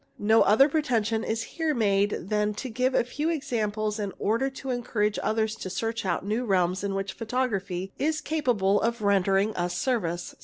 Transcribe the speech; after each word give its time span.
No 0.17 0.41
other 0.41 0.67
pretention 0.67 1.23
is 1.23 1.43
here 1.43 1.75
made 1.75 2.17
than 2.29 2.55
to 2.55 2.69
give 2.71 2.95
a 2.95 3.03
few 3.03 3.29
examples 3.29 3.99
in 3.99 4.13
order 4.17 4.49
j0 4.49 4.73
encourage 4.73 5.19
others 5.21 5.55
to 5.57 5.69
search 5.69 6.07
out 6.07 6.25
new 6.25 6.43
realms 6.43 6.83
in 6.83 6.95
which 6.95 7.13
photography 7.13 7.93
is 7.99 8.19
capable 8.19 8.81
of 8.81 9.03
rendering 9.03 9.55
us 9.55 9.77
service. 9.77 10.33